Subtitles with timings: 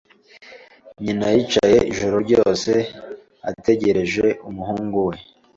[1.03, 2.71] Nyina yicaye ijoro ryose
[3.49, 5.15] ategereje umuhungu we.